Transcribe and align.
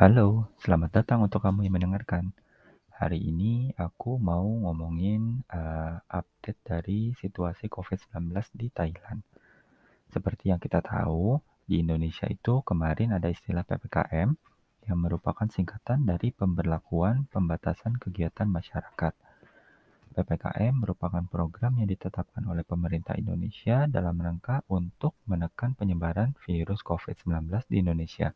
Halo, 0.00 0.48
selamat 0.64 1.04
datang 1.04 1.28
untuk 1.28 1.44
kamu 1.44 1.68
yang 1.68 1.76
mendengarkan. 1.76 2.32
Hari 2.88 3.20
ini 3.20 3.76
aku 3.76 4.16
mau 4.16 4.48
ngomongin 4.48 5.44
uh, 5.52 6.00
update 6.08 6.56
dari 6.64 7.12
situasi 7.20 7.68
COVID-19 7.68 8.32
di 8.56 8.72
Thailand. 8.72 9.20
Seperti 10.08 10.48
yang 10.48 10.56
kita 10.56 10.80
tahu, 10.80 11.36
di 11.68 11.84
Indonesia 11.84 12.24
itu 12.32 12.64
kemarin 12.64 13.12
ada 13.12 13.28
istilah 13.28 13.60
PPKM 13.60 14.32
yang 14.88 14.98
merupakan 15.04 15.44
singkatan 15.44 16.08
dari 16.08 16.32
pemberlakuan 16.32 17.28
pembatasan 17.28 18.00
kegiatan 18.00 18.48
masyarakat. 18.48 19.12
PPKM 20.16 20.80
merupakan 20.80 21.28
program 21.28 21.76
yang 21.76 21.92
ditetapkan 21.92 22.48
oleh 22.48 22.64
pemerintah 22.64 23.20
Indonesia 23.20 23.84
dalam 23.84 24.16
rangka 24.16 24.64
untuk 24.72 25.12
menekan 25.28 25.76
penyebaran 25.76 26.32
virus 26.48 26.80
COVID-19 26.88 27.52
di 27.68 27.84
Indonesia. 27.84 28.32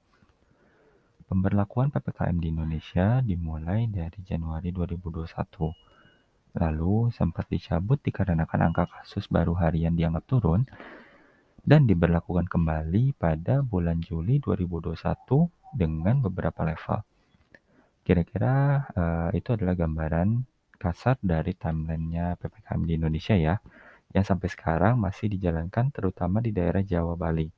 Pemberlakuan 1.24 1.88
PPKM 1.88 2.36
di 2.36 2.52
Indonesia 2.52 3.24
dimulai 3.24 3.88
dari 3.88 4.20
Januari 4.20 4.68
2021. 4.68 6.60
Lalu 6.60 7.10
sempat 7.10 7.48
dicabut 7.48 7.98
dikarenakan 8.04 8.60
angka 8.70 8.84
kasus 8.86 9.26
baru 9.32 9.56
harian 9.56 9.96
dianggap 9.96 10.28
turun 10.28 10.68
dan 11.64 11.88
diberlakukan 11.88 12.44
kembali 12.44 13.16
pada 13.16 13.64
bulan 13.64 14.04
Juli 14.04 14.36
2021 14.38 15.00
dengan 15.72 16.20
beberapa 16.20 16.60
level. 16.62 17.00
Kira-kira 18.04 18.84
uh, 18.92 19.30
itu 19.32 19.56
adalah 19.56 19.72
gambaran 19.72 20.44
kasar 20.76 21.16
dari 21.24 21.56
timelinenya 21.56 22.36
PPKM 22.36 22.80
di 22.84 22.92
Indonesia 23.00 23.32
ya, 23.32 23.56
yang 24.12 24.22
sampai 24.28 24.52
sekarang 24.52 25.00
masih 25.00 25.32
dijalankan 25.32 25.88
terutama 25.88 26.44
di 26.44 26.52
daerah 26.52 26.84
Jawa 26.84 27.16
Bali. 27.16 27.48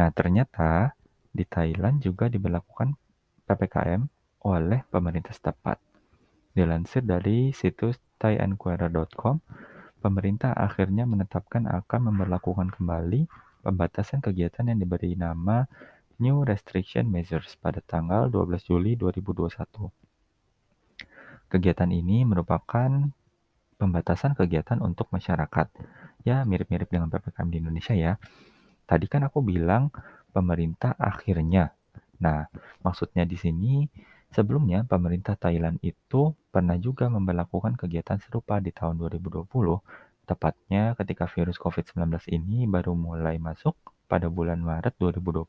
Nah, 0.00 0.08
ternyata 0.08 0.96
di 1.32 1.48
Thailand 1.48 2.04
juga 2.04 2.28
diberlakukan 2.28 2.92
PPKM 3.48 4.04
oleh 4.44 4.84
pemerintah 4.92 5.32
setempat. 5.32 5.80
Dilansir 6.52 7.02
dari 7.02 7.56
situs 7.56 7.96
thaienquirer.com, 8.20 9.40
pemerintah 10.04 10.52
akhirnya 10.52 11.08
menetapkan 11.08 11.64
akan 11.64 12.12
memperlakukan 12.12 12.68
kembali 12.76 13.24
pembatasan 13.64 14.20
kegiatan 14.20 14.68
yang 14.68 14.78
diberi 14.78 15.16
nama 15.16 15.64
New 16.20 16.44
Restriction 16.44 17.08
Measures 17.08 17.56
pada 17.56 17.80
tanggal 17.80 18.28
12 18.28 18.68
Juli 18.68 18.94
2021. 18.94 19.90
Kegiatan 21.48 21.90
ini 21.90 22.22
merupakan 22.28 22.88
pembatasan 23.80 24.38
kegiatan 24.38 24.78
untuk 24.78 25.10
masyarakat. 25.10 25.68
Ya, 26.22 26.46
mirip-mirip 26.46 26.86
dengan 26.86 27.10
PPKM 27.10 27.48
di 27.50 27.58
Indonesia 27.58 27.94
ya. 27.98 28.14
Tadi 28.86 29.06
kan 29.10 29.26
aku 29.26 29.42
bilang 29.42 29.90
pemerintah 30.32 30.96
akhirnya. 30.96 31.76
Nah, 32.24 32.48
maksudnya 32.80 33.28
di 33.28 33.36
sini 33.36 33.84
sebelumnya 34.32 34.82
pemerintah 34.88 35.36
Thailand 35.36 35.78
itu 35.84 36.32
pernah 36.48 36.80
juga 36.80 37.12
memperlakukan 37.12 37.76
kegiatan 37.76 38.18
serupa 38.24 38.58
di 38.58 38.72
tahun 38.72 38.96
2020, 38.96 39.46
tepatnya 40.24 40.96
ketika 40.96 41.28
virus 41.28 41.60
COVID-19 41.60 42.32
ini 42.32 42.64
baru 42.64 42.96
mulai 42.96 43.36
masuk 43.36 43.76
pada 44.08 44.32
bulan 44.32 44.64
Maret 44.64 44.96
2020 44.96 45.46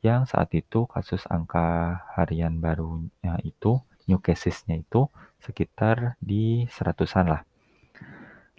yang 0.00 0.24
saat 0.24 0.48
itu 0.56 0.88
kasus 0.88 1.28
angka 1.28 2.00
harian 2.16 2.56
barunya 2.56 3.36
itu, 3.44 3.84
new 4.08 4.16
casesnya 4.16 4.80
itu 4.80 5.12
sekitar 5.44 6.16
di 6.20 6.64
seratusan 6.72 7.28
lah. 7.28 7.44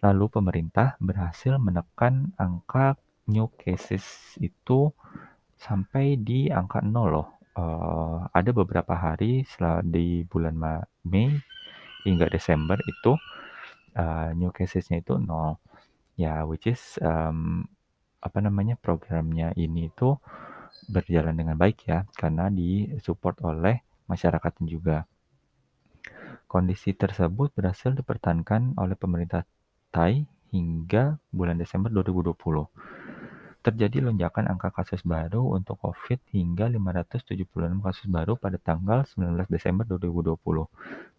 Lalu 0.05 0.29
pemerintah 0.29 0.97
berhasil 1.01 1.57
menekan 1.57 2.33
angka 2.37 2.97
new 3.31 3.47
cases 3.55 4.35
itu 4.43 4.91
sampai 5.55 6.19
di 6.19 6.51
angka 6.51 6.83
nol 6.83 7.07
loh. 7.07 7.27
Uh, 7.51 8.27
ada 8.31 8.51
beberapa 8.55 8.95
hari 8.95 9.43
setelah 9.47 9.83
di 9.83 10.23
bulan 10.27 10.55
Mei 11.07 11.31
hingga 12.03 12.27
Desember 12.27 12.79
itu 12.83 13.15
uh, 13.95 14.35
new 14.35 14.51
casesnya 14.51 14.99
itu 14.99 15.15
nol. 15.15 15.55
Ya, 16.19 16.43
which 16.43 16.67
is 16.67 16.99
um, 16.99 17.65
apa 18.21 18.43
namanya 18.43 18.77
programnya 18.77 19.55
ini 19.57 19.89
itu 19.89 20.19
berjalan 20.91 21.33
dengan 21.33 21.55
baik 21.55 21.87
ya, 21.87 22.03
karena 22.13 22.51
disupport 22.51 23.37
oleh 23.47 23.81
masyarakat 24.11 24.53
juga. 24.67 25.07
Kondisi 26.51 26.91
tersebut 26.91 27.55
berhasil 27.55 27.95
dipertahankan 27.95 28.75
oleh 28.75 28.99
pemerintah 28.99 29.47
Thai 29.91 30.27
hingga 30.51 31.15
bulan 31.31 31.55
Desember 31.55 31.87
2020. 31.87 32.35
Terjadi 33.61 34.01
lonjakan 34.01 34.49
angka 34.49 34.73
kasus 34.73 35.05
baru 35.05 35.53
untuk 35.53 35.77
COVID 35.85 36.33
hingga 36.33 36.65
576 36.65 37.45
kasus 37.85 38.09
baru 38.09 38.33
pada 38.33 38.57
tanggal 38.57 39.05
19 39.05 39.37
Desember 39.53 39.85
2020. 39.85 40.41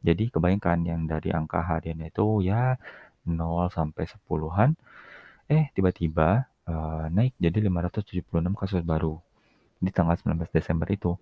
Jadi 0.02 0.24
kebayangkan 0.26 0.78
yang 0.82 1.06
dari 1.06 1.30
angka 1.30 1.62
harian 1.62 2.02
itu 2.02 2.42
ya 2.42 2.74
0 3.22 3.70
sampai 3.70 4.10
10-an, 4.10 4.74
eh 5.46 5.70
tiba-tiba 5.70 6.50
uh, 6.66 7.06
naik 7.14 7.38
jadi 7.38 7.70
576 7.70 8.26
kasus 8.58 8.82
baru 8.82 9.22
di 9.78 9.94
tanggal 9.94 10.18
19 10.18 10.50
Desember 10.50 10.90
itu. 10.90 11.14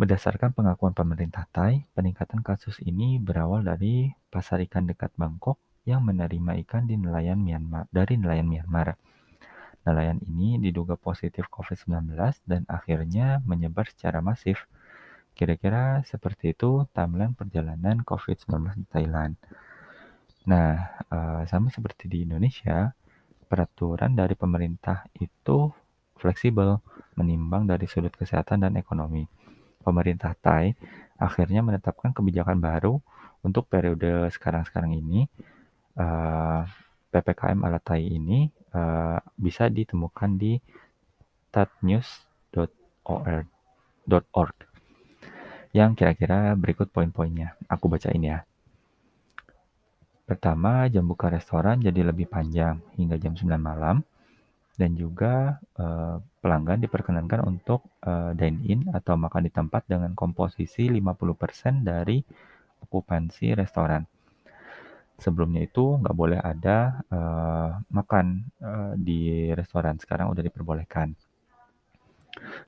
Berdasarkan 0.00 0.56
pengakuan 0.56 0.96
pemerintah 0.96 1.44
Thai, 1.52 1.84
peningkatan 1.92 2.40
kasus 2.40 2.80
ini 2.80 3.20
berawal 3.20 3.62
dari 3.62 4.10
pasar 4.32 4.64
ikan 4.64 4.88
dekat 4.88 5.12
Bangkok 5.14 5.60
yang 5.84 6.02
menerima 6.02 6.56
ikan 6.64 6.88
di 6.88 6.96
nelayan 6.96 7.38
Myanmar 7.38 7.84
dari 7.92 8.16
nelayan 8.16 8.48
Myanmar. 8.48 8.96
Nelayan 9.84 10.20
ini 10.24 10.56
diduga 10.56 10.96
positif 10.96 11.48
COVID-19 11.52 12.16
dan 12.48 12.64
akhirnya 12.66 13.44
menyebar 13.44 13.84
secara 13.88 14.24
masif. 14.24 14.64
Kira-kira 15.36 16.00
seperti 16.08 16.56
itu 16.56 16.88
timeline 16.96 17.36
perjalanan 17.36 18.00
COVID-19 18.00 18.80
di 18.80 18.86
Thailand. 18.88 19.34
Nah, 20.48 20.76
uh, 21.08 21.42
sama 21.48 21.68
seperti 21.68 22.08
di 22.08 22.24
Indonesia, 22.24 22.92
peraturan 23.48 24.16
dari 24.16 24.32
pemerintah 24.36 25.08
itu 25.20 25.68
fleksibel 26.16 26.80
menimbang 27.20 27.68
dari 27.68 27.84
sudut 27.84 28.12
kesehatan 28.16 28.64
dan 28.64 28.74
ekonomi. 28.80 29.28
Pemerintah 29.84 30.32
Thai 30.32 30.72
akhirnya 31.20 31.60
menetapkan 31.60 32.16
kebijakan 32.16 32.58
baru 32.58 32.98
untuk 33.44 33.68
periode 33.68 34.32
sekarang-sekarang 34.32 34.96
ini. 34.96 35.28
Eh, 35.94 36.62
PPKM 37.14 37.62
ala 37.62 37.78
Thai 37.78 38.10
ini 38.10 38.50
uh, 38.74 39.18
bisa 39.38 39.70
ditemukan 39.70 40.36
di 40.36 40.58
tatnews.org 41.54 42.66
yang 45.74 45.98
kira-kira 45.98 46.54
berikut 46.54 46.90
poin-poinnya. 46.94 47.58
Aku 47.66 47.90
bacain 47.90 48.22
ya. 48.22 48.46
Pertama, 50.24 50.86
jam 50.88 51.04
buka 51.04 51.28
restoran 51.28 51.82
jadi 51.82 52.06
lebih 52.06 52.30
panjang 52.30 52.80
hingga 52.96 53.18
jam 53.18 53.34
9 53.36 53.58
malam 53.58 54.00
dan 54.74 54.94
juga 54.98 55.58
uh, 55.78 56.18
pelanggan 56.42 56.82
diperkenankan 56.82 57.46
untuk 57.46 57.86
uh, 58.06 58.34
dine-in 58.34 58.90
atau 58.90 59.14
makan 59.14 59.46
di 59.46 59.52
tempat 59.52 59.86
dengan 59.86 60.14
komposisi 60.18 60.90
50% 60.90 61.86
dari 61.86 62.22
okupansi 62.82 63.54
restoran. 63.54 64.13
Sebelumnya 65.14 65.62
itu 65.62 65.98
nggak 66.02 66.16
boleh 66.16 66.40
ada 66.42 67.04
uh, 67.06 67.70
makan 67.94 68.50
uh, 68.58 68.92
di 68.98 69.50
restoran, 69.54 69.94
sekarang 69.96 70.30
udah 70.34 70.42
diperbolehkan. 70.42 71.14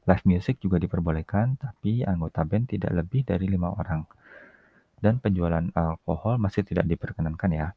Live 0.06 0.24
music 0.24 0.62
juga 0.62 0.78
diperbolehkan, 0.78 1.58
tapi 1.58 2.06
anggota 2.06 2.46
band 2.46 2.70
tidak 2.70 2.94
lebih 2.94 3.26
dari 3.26 3.50
lima 3.50 3.74
orang. 3.74 4.06
Dan 4.96 5.18
penjualan 5.18 5.66
alkohol 5.74 6.38
masih 6.38 6.62
tidak 6.62 6.86
diperkenankan 6.86 7.50
ya. 7.50 7.68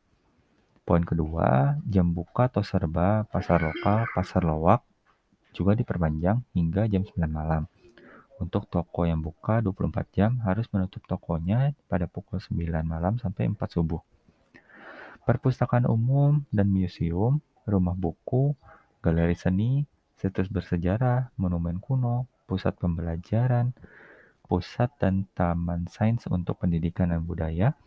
Poin 0.86 1.02
kedua, 1.06 1.78
jam 1.86 2.14
buka 2.14 2.50
atau 2.50 2.62
serba 2.66 3.26
pasar 3.30 3.62
lokal, 3.62 4.06
pasar 4.14 4.46
lowak 4.46 4.86
juga 5.54 5.74
diperpanjang 5.74 6.46
hingga 6.54 6.86
jam 6.86 7.06
9 7.06 7.30
malam. 7.30 7.66
Untuk 8.40 8.72
toko 8.72 9.04
yang 9.04 9.20
buka 9.20 9.60
24 9.60 10.16
jam 10.16 10.32
harus 10.48 10.66
menutup 10.72 11.04
tokonya 11.10 11.76
pada 11.92 12.08
pukul 12.08 12.40
9 12.40 12.56
malam 12.88 13.20
sampai 13.20 13.52
4 13.52 13.58
subuh. 13.68 14.00
Perpustakaan 15.30 15.86
umum 15.86 16.42
dan 16.50 16.74
museum, 16.74 17.38
rumah 17.70 17.94
buku, 17.94 18.58
galeri 19.06 19.38
seni, 19.38 19.86
situs 20.18 20.50
bersejarah, 20.50 21.30
monumen 21.38 21.78
kuno, 21.78 22.26
pusat 22.50 22.74
pembelajaran, 22.82 23.78
pusat 24.50 24.90
dan 24.98 25.30
taman 25.38 25.86
sains 25.86 26.26
untuk 26.34 26.58
pendidikan 26.58 27.14
dan 27.14 27.22
budaya, 27.30 27.78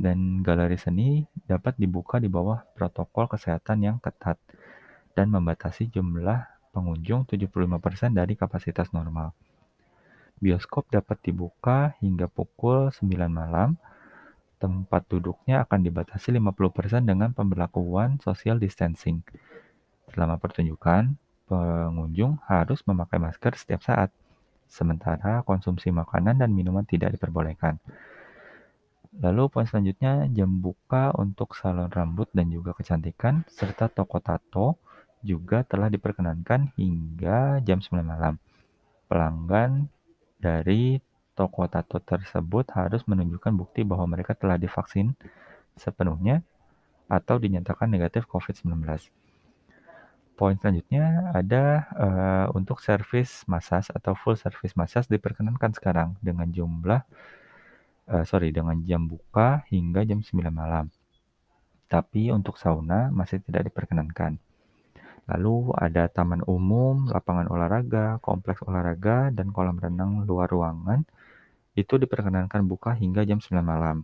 dan 0.00 0.40
galeri 0.40 0.80
seni 0.80 1.28
dapat 1.44 1.76
dibuka 1.76 2.16
di 2.16 2.32
bawah 2.32 2.64
protokol 2.72 3.28
kesehatan 3.28 3.84
yang 3.84 4.00
ketat 4.00 4.40
dan 5.12 5.28
membatasi 5.28 5.92
jumlah 5.92 6.48
pengunjung 6.72 7.28
75% 7.28 8.16
dari 8.16 8.32
kapasitas 8.32 8.96
normal. 8.96 9.36
Bioskop 10.40 10.88
dapat 10.88 11.20
dibuka 11.20 11.92
hingga 12.00 12.32
pukul 12.32 12.88
9 12.88 13.12
malam. 13.28 13.76
Tempat 14.62 15.10
duduknya 15.10 15.66
akan 15.66 15.82
dibatasi 15.82 16.38
50% 16.38 17.02
dengan 17.02 17.34
pemberlakuan 17.34 18.22
social 18.22 18.62
distancing. 18.62 19.26
Selama 20.14 20.38
pertunjukan, 20.38 21.18
pengunjung 21.50 22.38
harus 22.46 22.78
memakai 22.86 23.18
masker 23.18 23.58
setiap 23.58 23.82
saat. 23.82 24.14
sementara 24.72 25.44
konsumsi 25.44 25.92
makanan 25.92 26.40
dan 26.40 26.48
minuman 26.48 26.80
tidak 26.88 27.12
diperbolehkan. 27.12 27.76
Lalu 29.20 29.52
poin 29.52 29.68
selanjutnya, 29.68 30.24
jam 30.32 30.48
buka 30.48 31.12
untuk 31.20 31.52
salon 31.52 31.92
rambut 31.92 32.32
dan 32.32 32.48
juga 32.48 32.72
kecantikan, 32.72 33.44
serta 33.52 33.92
toko 33.92 34.24
tato 34.24 34.80
juga 35.20 35.60
telah 35.68 35.92
diperkenankan 35.92 36.72
hingga 36.80 37.60
jam 37.60 37.84
9 37.84 38.00
malam. 38.00 38.40
Pelanggan 39.12 39.92
dari 40.40 40.96
toko 41.32 41.64
tato 41.68 41.98
tersebut 42.00 42.68
harus 42.76 43.02
menunjukkan 43.08 43.52
bukti 43.56 43.82
bahwa 43.82 44.16
mereka 44.16 44.36
telah 44.36 44.60
divaksin 44.60 45.16
sepenuhnya 45.76 46.44
atau 47.08 47.40
dinyatakan 47.40 47.88
negatif 47.88 48.28
COVID-19. 48.28 48.84
Poin 50.32 50.56
selanjutnya 50.56 51.30
ada 51.36 51.64
uh, 51.92 52.46
untuk 52.56 52.80
service 52.80 53.44
massage 53.44 53.92
atau 53.92 54.16
full 54.16 54.34
service 54.34 54.72
massage 54.74 55.06
diperkenankan 55.12 55.76
sekarang 55.76 56.16
dengan 56.24 56.48
jumlah 56.48 57.04
uh, 58.08 58.24
sorry 58.24 58.50
dengan 58.50 58.80
jam 58.82 59.04
buka 59.06 59.62
hingga 59.68 60.02
jam 60.08 60.24
9 60.24 60.48
malam. 60.48 60.88
Tapi 61.86 62.32
untuk 62.32 62.56
sauna 62.56 63.12
masih 63.12 63.44
tidak 63.44 63.68
diperkenankan. 63.68 64.40
Lalu 65.30 65.70
ada 65.78 66.10
taman 66.10 66.42
umum, 66.50 67.06
lapangan 67.06 67.46
olahraga, 67.46 68.18
kompleks 68.18 68.58
olahraga, 68.66 69.30
dan 69.30 69.54
kolam 69.54 69.78
renang 69.78 70.26
luar 70.26 70.50
ruangan. 70.50 71.06
Itu 71.78 71.96
diperkenankan 71.96 72.66
buka 72.66 72.98
hingga 72.98 73.22
jam 73.22 73.38
9 73.38 73.62
malam. 73.62 74.02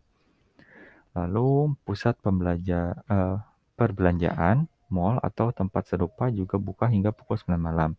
Lalu 1.18 1.74
pusat 1.82 2.14
pembelajar, 2.22 3.02
uh, 3.10 3.42
perbelanjaan, 3.74 4.70
mall 4.88 5.18
atau 5.20 5.50
tempat 5.50 5.90
serupa 5.90 6.30
juga 6.30 6.56
buka 6.56 6.86
hingga 6.86 7.10
pukul 7.10 7.34
9 7.34 7.58
malam. 7.58 7.98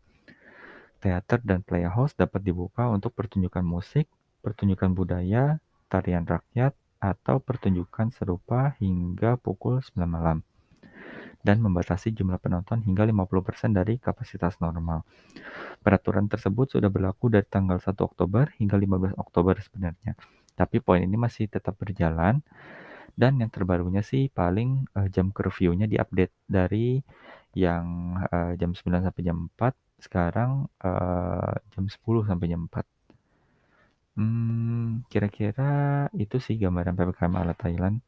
Teater 1.03 1.43
dan 1.43 1.59
playhouse 1.59 2.15
dapat 2.15 2.39
dibuka 2.43 2.87
untuk 2.87 3.11
pertunjukan 3.19 3.63
musik, 3.63 4.07
pertunjukan 4.39 4.95
budaya, 4.95 5.59
tarian 5.91 6.23
rakyat, 6.23 6.71
atau 6.99 7.39
pertunjukan 7.39 8.11
serupa 8.15 8.75
hingga 8.79 9.35
pukul 9.39 9.83
9 9.83 10.07
malam 10.07 10.43
dan 11.39 11.63
membatasi 11.63 12.11
jumlah 12.11 12.39
penonton 12.43 12.83
hingga 12.83 13.07
50% 13.07 13.71
dari 13.71 13.95
kapasitas 13.95 14.59
normal. 14.59 15.07
Peraturan 15.79 16.27
tersebut 16.27 16.75
sudah 16.75 16.91
berlaku 16.91 17.31
dari 17.31 17.47
tanggal 17.47 17.79
1 17.79 17.95
Oktober 18.03 18.51
hingga 18.59 18.75
15 18.75 19.15
Oktober 19.15 19.55
sebenarnya. 19.63 20.19
Tapi 20.59 20.83
poin 20.83 20.99
ini 20.99 21.15
masih 21.15 21.47
tetap 21.47 21.79
berjalan 21.79 22.43
dan 23.15 23.39
yang 23.39 23.51
terbarunya 23.51 24.03
sih 24.03 24.27
paling 24.31 24.87
uh, 24.95 25.07
jam 25.11 25.31
curfew-nya 25.31 25.87
diupdate 25.87 26.35
dari 26.47 26.99
yang 27.55 28.15
uh, 28.27 28.53
jam 28.59 28.75
9 28.75 28.83
sampai 29.07 29.23
jam 29.23 29.47
4 29.55 30.03
sekarang 30.03 30.71
uh, 30.83 31.55
jam 31.75 31.85
10 31.87 31.99
sampai 32.27 32.47
jam 32.47 32.67
4. 32.67 32.99
Hmm, 34.19 35.07
kira-kira 35.07 36.07
itu 36.11 36.43
sih 36.43 36.59
gambaran 36.59 36.95
PPKM 36.95 37.33
ala 37.39 37.55
Thailand. 37.55 38.03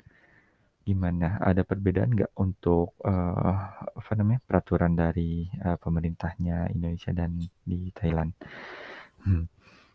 Gimana, 0.82 1.38
ada 1.38 1.62
perbedaan 1.62 2.10
nggak 2.18 2.34
untuk, 2.42 2.98
uh, 3.06 3.66
apa 3.94 4.12
namanya, 4.18 4.42
peraturan 4.42 4.98
dari, 4.98 5.46
uh, 5.62 5.78
pemerintahnya 5.78 6.74
Indonesia 6.74 7.14
dan 7.14 7.38
di 7.62 7.94
Thailand? 7.94 8.34
Hmm, 9.22 9.46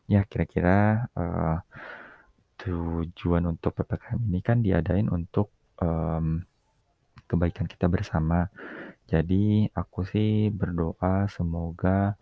ya 0.07 0.23
kira-kira, 0.31 1.11
uh, 1.19 1.59
tujuan 2.63 3.51
untuk 3.51 3.75
PPKM 3.75 4.21
ini 4.31 4.41
kan 4.47 4.63
diadain 4.63 5.11
untuk, 5.11 5.51
um, 5.83 6.47
kebaikan 7.27 7.67
kita 7.67 7.91
bersama. 7.91 8.47
Jadi 9.11 9.67
aku 9.75 10.07
sih 10.07 10.55
berdoa 10.55 11.27
semoga, 11.27 12.15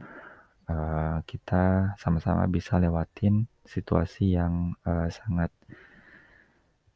uh, 0.73 1.21
kita 1.29 1.93
sama-sama 2.01 2.49
bisa 2.49 2.81
lewatin 2.81 3.45
situasi 3.69 4.41
yang, 4.41 4.73
uh, 4.89 5.13
sangat, 5.13 5.53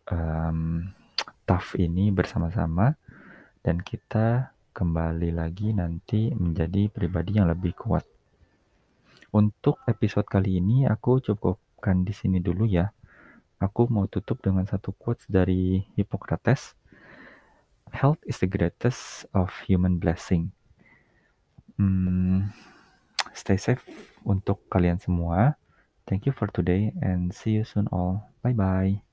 um, 0.09 0.97
tough 1.49 1.81
ini 1.81 2.13
bersama-sama 2.13 2.93
dan 3.65 3.81
kita 3.81 4.53
kembali 4.77 5.33
lagi 5.33 5.73
nanti 5.73 6.29
menjadi 6.37 6.93
pribadi 6.93 7.41
yang 7.41 7.49
lebih 7.49 7.73
kuat. 7.73 8.05
Untuk 9.33 9.81
episode 9.89 10.29
kali 10.29 10.61
ini 10.61 10.85
aku 10.85 11.25
cukupkan 11.25 12.05
di 12.05 12.13
sini 12.13 12.39
dulu 12.39 12.69
ya. 12.69 12.93
Aku 13.59 13.91
mau 13.91 14.07
tutup 14.07 14.39
dengan 14.45 14.69
satu 14.69 14.95
quotes 14.95 15.27
dari 15.27 15.83
Hippocrates. 15.99 16.79
Health 17.91 18.21
is 18.29 18.39
the 18.39 18.47
greatest 18.47 19.27
of 19.35 19.51
human 19.67 19.99
blessing. 19.99 20.53
Hmm, 21.81 22.53
stay 23.35 23.59
safe 23.59 23.83
untuk 24.23 24.63
kalian 24.71 25.01
semua. 25.03 25.59
Thank 26.07 26.29
you 26.29 26.33
for 26.37 26.47
today 26.53 26.95
and 27.03 27.35
see 27.35 27.59
you 27.59 27.65
soon 27.67 27.91
all. 27.91 28.31
Bye 28.45 28.55
bye. 28.55 29.08